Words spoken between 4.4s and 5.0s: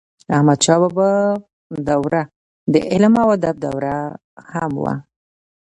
هم وه.